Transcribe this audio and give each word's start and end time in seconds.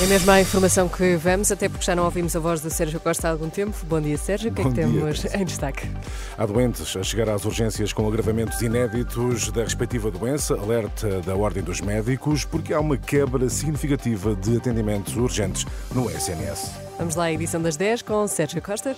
É 0.00 0.06
mesmo 0.06 0.30
a 0.30 0.40
informação 0.40 0.88
que 0.88 1.16
vamos, 1.16 1.50
até 1.50 1.68
porque 1.68 1.84
já 1.84 1.96
não 1.96 2.04
ouvimos 2.04 2.36
a 2.36 2.38
voz 2.38 2.60
do 2.60 2.70
Sérgio 2.70 3.00
Costa 3.00 3.26
há 3.26 3.32
algum 3.32 3.50
tempo. 3.50 3.76
Bom 3.84 4.00
dia, 4.00 4.16
Sérgio. 4.16 4.52
O 4.52 4.54
que 4.54 4.60
é 4.60 4.64
que 4.64 4.72
temos 4.72 5.24
em 5.24 5.44
destaque? 5.44 5.90
Há 6.36 6.46
doentes 6.46 6.96
a 6.96 7.02
chegar 7.02 7.28
às 7.28 7.44
urgências 7.44 7.92
com 7.92 8.06
agravamentos 8.06 8.62
inéditos 8.62 9.50
da 9.50 9.64
respectiva 9.64 10.08
doença, 10.08 10.54
alerta 10.54 11.20
da 11.22 11.34
Ordem 11.34 11.64
dos 11.64 11.80
Médicos, 11.80 12.44
porque 12.44 12.72
há 12.72 12.78
uma 12.78 12.96
quebra 12.96 13.48
significativa 13.50 14.36
de 14.36 14.58
atendimentos 14.58 15.16
urgentes 15.16 15.66
no 15.92 16.08
SNS. 16.08 16.70
Vamos 16.96 17.16
lá 17.16 17.24
à 17.24 17.32
edição 17.32 17.60
das 17.60 17.76
10 17.76 18.02
com 18.02 18.24
Sérgio 18.28 18.62
Costa. 18.62 18.94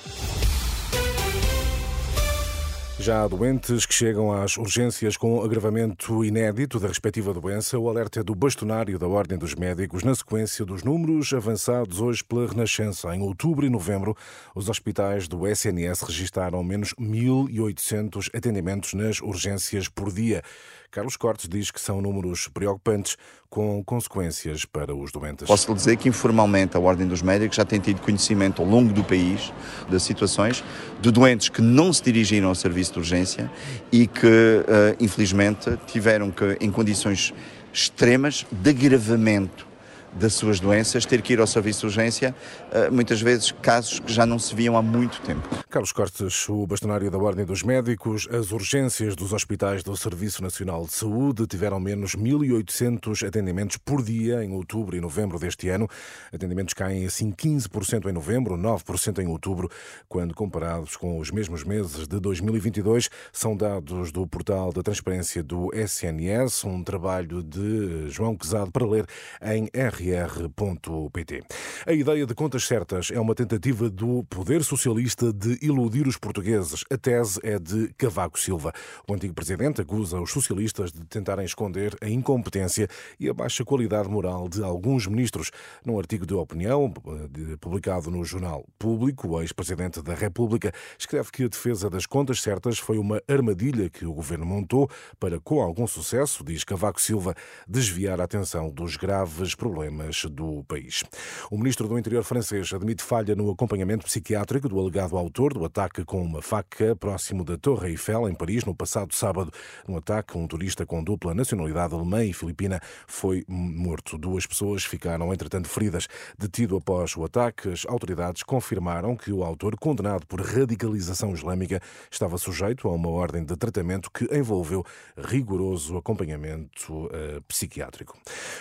Já 3.00 3.22
há 3.22 3.28
doentes 3.28 3.86
que 3.86 3.94
chegam 3.94 4.30
às 4.30 4.58
urgências 4.58 5.16
com 5.16 5.42
agravamento 5.42 6.22
inédito 6.22 6.78
da 6.78 6.86
respectiva 6.86 7.32
doença. 7.32 7.78
O 7.78 7.88
alerta 7.88 8.20
é 8.20 8.22
do 8.22 8.34
bastonário 8.34 8.98
da 8.98 9.08
Ordem 9.08 9.38
dos 9.38 9.54
Médicos, 9.54 10.04
na 10.04 10.14
sequência 10.14 10.66
dos 10.66 10.82
números 10.82 11.32
avançados 11.32 11.98
hoje 11.98 12.22
pela 12.22 12.46
Renascença. 12.46 13.16
Em 13.16 13.22
outubro 13.22 13.64
e 13.64 13.70
novembro, 13.70 14.14
os 14.54 14.68
hospitais 14.68 15.26
do 15.26 15.46
SNS 15.46 16.02
registaram 16.02 16.62
menos 16.62 16.92
1.800 17.00 18.28
atendimentos 18.36 18.92
nas 18.92 19.22
urgências 19.22 19.88
por 19.88 20.12
dia. 20.12 20.42
Carlos 20.90 21.16
Cortes 21.16 21.48
diz 21.48 21.70
que 21.70 21.80
são 21.80 22.02
números 22.02 22.48
preocupantes, 22.48 23.16
com 23.50 23.82
consequências 23.82 24.64
para 24.64 24.94
os 24.94 25.10
doentes. 25.10 25.46
Posso 25.46 25.68
lhe 25.68 25.74
dizer 25.74 25.96
que 25.96 26.08
informalmente 26.08 26.76
a 26.76 26.80
Ordem 26.80 27.06
dos 27.06 27.20
Médicos 27.20 27.56
já 27.56 27.64
tem 27.64 27.80
tido 27.80 28.00
conhecimento 28.00 28.62
ao 28.62 28.68
longo 28.68 28.92
do 28.92 29.02
país 29.02 29.52
de 29.88 29.98
situações 29.98 30.62
de 31.00 31.10
doentes 31.10 31.48
que 31.48 31.60
não 31.60 31.92
se 31.92 32.00
dirigiram 32.00 32.48
ao 32.48 32.54
serviço 32.54 32.92
de 32.92 32.98
urgência 33.00 33.50
e 33.90 34.06
que, 34.06 34.26
eh, 34.26 34.96
infelizmente, 35.00 35.76
tiveram 35.88 36.30
que, 36.30 36.56
em 36.60 36.70
condições 36.70 37.34
extremas 37.72 38.46
de 38.52 38.70
agravamento 38.70 39.69
das 40.12 40.34
suas 40.34 40.60
doenças, 40.60 41.06
ter 41.06 41.22
que 41.22 41.32
ir 41.32 41.40
ao 41.40 41.46
serviço 41.46 41.80
de 41.80 41.86
urgência, 41.86 42.34
eh, 42.72 42.90
muitas 42.90 43.20
vezes 43.20 43.52
casos 43.52 44.00
que 44.00 44.12
já 44.12 44.26
não 44.26 44.38
se 44.38 44.54
viam 44.54 44.76
há 44.76 44.82
muito 44.82 45.20
tempo. 45.22 45.48
Carlos 45.68 45.92
Cortes, 45.92 46.48
o 46.48 46.66
bastonário 46.66 47.10
da 47.10 47.18
Ordem 47.18 47.44
dos 47.44 47.62
Médicos, 47.62 48.28
as 48.30 48.50
urgências 48.52 49.14
dos 49.14 49.32
hospitais 49.32 49.82
do 49.82 49.96
Serviço 49.96 50.42
Nacional 50.42 50.84
de 50.84 50.92
Saúde 50.92 51.46
tiveram 51.46 51.78
menos 51.78 52.16
1.800 52.16 53.26
atendimentos 53.26 53.76
por 53.76 54.02
dia 54.02 54.44
em 54.44 54.52
outubro 54.52 54.96
e 54.96 55.00
novembro 55.00 55.38
deste 55.38 55.68
ano. 55.68 55.88
Atendimentos 56.32 56.74
caem 56.74 57.06
assim 57.06 57.30
15% 57.30 58.08
em 58.08 58.12
novembro, 58.12 58.56
9% 58.56 59.18
em 59.20 59.28
outubro, 59.28 59.70
quando 60.08 60.34
comparados 60.34 60.96
com 60.96 61.18
os 61.18 61.30
mesmos 61.30 61.64
meses 61.64 62.08
de 62.08 62.18
2022. 62.18 63.08
São 63.32 63.56
dados 63.56 64.10
do 64.10 64.26
portal 64.26 64.72
da 64.72 64.82
transparência 64.82 65.42
do 65.42 65.70
SNS, 65.74 66.64
um 66.64 66.82
trabalho 66.82 67.42
de 67.42 68.08
João 68.08 68.36
Quezado 68.36 68.70
para 68.72 68.86
ler 68.86 69.06
em 69.42 69.68
rr.pt. 70.00 71.42
A 71.86 71.92
ideia 71.92 72.26
de 72.26 72.34
contas 72.34 72.64
certas 72.64 73.10
é 73.12 73.20
uma 73.20 73.34
tentativa 73.34 73.90
do 73.90 74.24
poder 74.24 74.64
socialista 74.64 75.32
de 75.32 75.58
iludir 75.62 76.06
os 76.06 76.16
portugueses. 76.16 76.84
A 76.90 76.96
tese 76.96 77.38
é 77.42 77.58
de 77.58 77.92
Cavaco 77.98 78.38
Silva. 78.38 78.72
O 79.06 79.14
antigo 79.14 79.34
presidente 79.34 79.82
acusa 79.82 80.20
os 80.20 80.30
socialistas 80.30 80.90
de 80.90 81.04
tentarem 81.04 81.44
esconder 81.44 81.96
a 82.00 82.08
incompetência 82.08 82.88
e 83.18 83.28
a 83.28 83.34
baixa 83.34 83.64
qualidade 83.64 84.08
moral 84.08 84.48
de 84.48 84.62
alguns 84.62 85.06
ministros. 85.06 85.50
Num 85.84 85.98
artigo 85.98 86.24
de 86.24 86.34
opinião 86.34 86.92
eh, 87.06 87.56
publicado 87.60 88.10
no 88.10 88.24
Jornal 88.24 88.64
Público, 88.78 89.28
o 89.28 89.40
ex-presidente 89.42 90.02
da 90.02 90.14
República 90.14 90.72
escreve 90.98 91.30
que 91.30 91.44
a 91.44 91.48
defesa 91.48 91.90
das 91.90 92.06
contas 92.06 92.40
certas 92.40 92.78
foi 92.78 92.96
uma 92.98 93.20
armadilha 93.28 93.90
que 93.90 94.06
o 94.06 94.12
governo 94.12 94.46
montou 94.46 94.88
para, 95.18 95.38
com 95.40 95.60
algum 95.60 95.86
sucesso, 95.86 96.42
diz 96.42 96.64
Cavaco 96.64 97.00
Silva, 97.00 97.34
desviar 97.68 98.20
a 98.20 98.24
atenção 98.24 98.70
dos 98.70 98.96
graves 98.96 99.54
problemas 99.54 99.89
do 100.28 100.64
país. 100.64 101.04
O 101.50 101.58
ministro 101.58 101.88
do 101.88 101.98
Interior 101.98 102.22
francês 102.24 102.72
admite 102.72 103.02
falha 103.02 103.34
no 103.34 103.50
acompanhamento 103.50 104.04
psiquiátrico 104.04 104.68
do 104.68 104.78
alegado 104.78 105.16
autor 105.16 105.54
do 105.54 105.64
ataque 105.64 106.04
com 106.04 106.22
uma 106.22 106.42
faca 106.42 106.94
próximo 106.96 107.44
da 107.44 107.56
Torre 107.56 107.90
Eiffel, 107.90 108.28
em 108.28 108.34
Paris, 108.34 108.64
no 108.64 108.74
passado 108.74 109.14
sábado. 109.14 109.52
No 109.86 109.96
ataque, 109.96 110.36
um 110.36 110.46
turista 110.46 110.86
com 110.86 111.02
dupla 111.02 111.34
nacionalidade 111.34 111.94
alemã 111.94 112.24
e 112.24 112.32
filipina 112.32 112.80
foi 113.06 113.44
morto. 113.48 114.16
Duas 114.16 114.46
pessoas 114.46 114.84
ficaram, 114.84 115.32
entretanto, 115.32 115.68
feridas. 115.68 116.06
Detido 116.38 116.76
após 116.76 117.16
o 117.16 117.24
ataque, 117.24 117.68
as 117.68 117.84
autoridades 117.86 118.42
confirmaram 118.42 119.16
que 119.16 119.32
o 119.32 119.42
autor, 119.42 119.76
condenado 119.78 120.26
por 120.26 120.40
radicalização 120.40 121.32
islâmica, 121.32 121.80
estava 122.10 122.38
sujeito 122.38 122.88
a 122.88 122.92
uma 122.92 123.08
ordem 123.08 123.44
de 123.44 123.56
tratamento 123.56 124.10
que 124.10 124.28
envolveu 124.34 124.84
rigoroso 125.16 125.96
acompanhamento 125.96 127.08
eh, 127.12 127.40
psiquiátrico. 127.48 128.18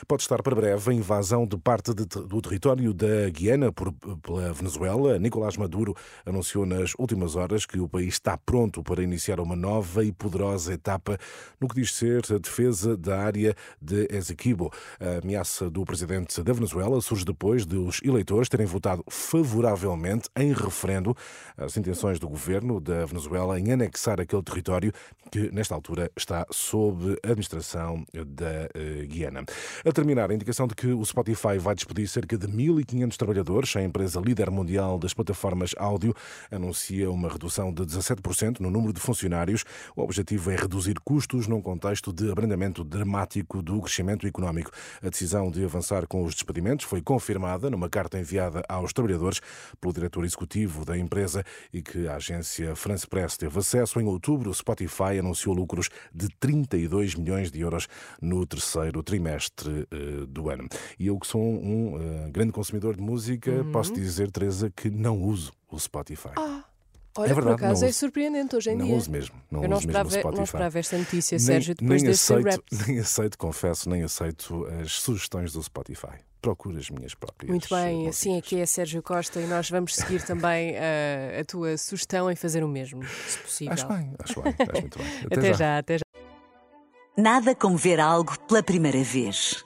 Pode 0.07 0.23
estar 0.23 0.41
para 0.41 0.55
breve 0.55 0.91
a 0.91 0.93
invasão 0.93 1.18
de 1.19 1.57
parte 1.57 1.93
de- 1.93 2.05
do 2.05 2.41
território 2.41 2.93
da 2.93 3.29
Guiana 3.29 3.71
por, 3.71 3.91
pela 4.21 4.53
Venezuela. 4.53 5.19
Nicolás 5.19 5.57
Maduro 5.57 5.95
anunciou 6.25 6.65
nas 6.65 6.93
últimas 6.97 7.35
horas 7.35 7.65
que 7.65 7.79
o 7.79 7.89
país 7.89 8.13
está 8.13 8.37
pronto 8.37 8.81
para 8.81 9.03
iniciar 9.03 9.39
uma 9.39 9.55
nova 9.55 10.03
e 10.03 10.11
poderosa 10.11 10.73
etapa 10.73 11.17
no 11.59 11.67
que 11.67 11.75
diz 11.75 11.93
ser 11.93 12.23
a 12.33 12.37
defesa 12.37 12.95
da 12.95 13.19
área 13.19 13.53
de 13.81 14.07
Esequibo. 14.09 14.71
A 14.99 15.19
ameaça 15.21 15.69
do 15.69 15.83
presidente 15.83 16.41
da 16.41 16.53
Venezuela 16.53 17.01
surge 17.01 17.25
depois 17.25 17.65
de 17.65 17.75
os 17.75 17.99
eleitores 18.03 18.47
terem 18.47 18.65
votado 18.65 19.03
favoravelmente 19.09 20.29
em 20.37 20.53
referendo 20.53 21.15
as 21.57 21.75
intenções 21.75 22.17
do 22.19 22.29
governo 22.29 22.79
da 22.79 23.05
Venezuela 23.05 23.59
em 23.59 23.71
anexar 23.71 24.21
aquele 24.21 24.41
território 24.43 24.93
que, 25.31 25.51
nesta 25.51 25.75
altura, 25.75 26.09
está 26.15 26.45
sob 26.49 27.17
administração 27.23 28.05
da 28.25 28.69
eh, 28.73 29.05
Guiana. 29.05 29.43
A 29.85 29.91
terminar, 29.91 30.31
a 30.31 30.33
indicação 30.33 30.67
de 30.67 30.75
que 30.75 30.87
o 30.87 31.01
Spotify 31.09 31.57
vai 31.57 31.73
despedir 31.73 32.07
cerca 32.07 32.37
de 32.37 32.47
1.500 32.47 33.17
trabalhadores. 33.17 33.75
A 33.75 33.81
empresa 33.81 34.19
líder 34.19 34.51
mundial 34.51 34.99
das 34.99 35.13
plataformas 35.13 35.73
áudio 35.77 36.13
anuncia 36.51 37.09
uma 37.09 37.27
redução 37.27 37.73
de 37.73 37.83
17% 37.83 38.59
no 38.59 38.69
número 38.69 38.93
de 38.93 38.99
funcionários. 38.99 39.65
O 39.95 40.01
objetivo 40.01 40.51
é 40.51 40.55
reduzir 40.55 40.99
custos 41.03 41.47
num 41.47 41.61
contexto 41.61 42.13
de 42.13 42.31
abrandamento 42.31 42.83
dramático 42.83 43.61
do 43.61 43.81
crescimento 43.81 44.27
económico. 44.27 44.71
A 45.01 45.09
decisão 45.09 45.49
de 45.49 45.63
avançar 45.63 46.05
com 46.07 46.23
os 46.23 46.33
despedimentos 46.33 46.85
foi 46.85 47.01
confirmada 47.01 47.69
numa 47.69 47.89
carta 47.89 48.19
enviada 48.19 48.63
aos 48.69 48.93
trabalhadores 48.93 49.41
pelo 49.81 49.93
diretor 49.93 50.23
executivo 50.23 50.85
da 50.85 50.97
empresa 50.97 51.43
e 51.73 51.81
que 51.81 52.07
a 52.07 52.15
agência 52.15 52.75
France 52.75 53.07
Press 53.07 53.35
teve 53.35 53.57
acesso. 53.57 53.99
Em 53.99 54.05
outubro, 54.05 54.51
o 54.51 54.53
Spotify 54.53 55.17
anunciou 55.19 55.55
lucros 55.55 55.89
de 56.13 56.29
32 56.39 57.15
milhões 57.15 57.51
de 57.51 57.61
euros 57.61 57.87
no 58.21 58.45
terceiro 58.45 59.01
trimestre 59.01 59.87
eh, 59.91 60.25
do 60.27 60.49
ano. 60.49 60.67
E 60.99 61.07
eu 61.07 61.17
que 61.17 61.25
sou 61.25 61.41
um 61.41 61.97
eh, 61.97 62.29
grande 62.29 62.51
consumidor 62.51 62.95
de 62.95 63.01
música, 63.01 63.65
posso 63.71 63.93
dizer, 63.93 64.29
Teresa, 64.31 64.69
que 64.69 64.89
não 64.89 65.21
uso 65.21 65.53
o 65.71 65.79
Spotify. 65.79 66.29
Olha, 67.17 67.31
É 67.31 67.33
verdade, 67.33 67.57
por 67.57 67.65
acaso 67.65 67.81
não 67.81 67.89
é 67.89 67.91
surpreendente 67.91 68.55
hoje 68.55 68.69
em 68.71 68.75
não 68.75 68.85
dia. 68.85 68.95
uso 68.95 69.09
mesmo. 69.11 69.35
Não 69.49 69.63
Eu 69.63 69.69
não 69.69 69.77
uso 69.77 69.87
mesmo 69.87 69.99
o 69.99 70.07
esperava, 70.07 70.19
Spotify. 70.21 70.37
não 70.37 70.43
esperava 70.43 70.79
esta 70.79 70.97
notícia, 70.97 71.37
Nem- 71.37 71.45
Sérgio, 71.45 71.75
depois 71.75 72.01
nem 72.03 72.11
desse 72.11 72.33
aceito, 72.33 72.45
rap. 72.49 72.63
Nem 72.87 72.99
aceito, 72.99 73.37
confesso, 73.37 73.89
nem 73.89 74.03
aceito 74.03 74.65
as 74.81 74.91
sugestões 74.93 75.53
do 75.53 75.63
Spotify. 75.63 76.19
Procuro 76.41 76.77
as 76.77 76.89
minhas 76.89 77.13
próprias. 77.15 77.49
Muito 77.49 77.67
bem, 77.73 78.05
eh, 78.05 78.09
assim 78.09 78.37
é 78.37 78.41
que 78.41 78.57
é 78.59 78.65
Sérgio 78.65 79.01
Costa 79.01 79.39
e 79.41 79.45
nós 79.47 79.69
vamos 79.69 79.95
seguir 79.95 80.21
também 80.23 80.73
eh, 80.77 81.39
a 81.41 81.45
tua 81.45 81.77
sugestão 81.77 82.29
em 82.31 82.35
fazer 82.35 82.63
o 82.63 82.67
mesmo, 82.67 83.01
se 83.27 83.39
possível. 83.39 83.73
Acho 83.73 83.87
bem, 83.87 84.13
acho 84.19 84.41
bem, 84.41 84.55
acho 84.69 84.81
muito 84.81 84.99
bem. 84.99 85.07
Até, 85.31 85.53
já, 85.53 85.77
até 85.79 85.97
já. 85.97 86.03
Nada 87.17 87.53
como 87.55 87.75
ver 87.75 87.99
algo 87.99 88.37
pela 88.47 88.61
primeira 88.63 89.03
vez. 89.03 89.65